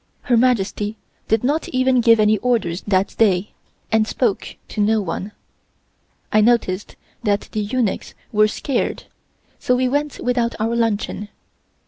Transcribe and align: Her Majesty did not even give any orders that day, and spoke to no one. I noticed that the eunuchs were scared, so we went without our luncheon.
Her 0.23 0.35
Majesty 0.35 0.97
did 1.27 1.43
not 1.43 1.69
even 1.69 2.01
give 2.01 2.19
any 2.19 2.39
orders 2.39 2.81
that 2.87 3.13
day, 3.19 3.51
and 3.91 4.07
spoke 4.07 4.55
to 4.69 4.81
no 4.81 4.99
one. 4.99 5.31
I 6.33 6.41
noticed 6.41 6.95
that 7.21 7.49
the 7.51 7.61
eunuchs 7.61 8.15
were 8.31 8.47
scared, 8.47 9.03
so 9.59 9.75
we 9.75 9.87
went 9.87 10.19
without 10.19 10.55
our 10.59 10.75
luncheon. 10.75 11.29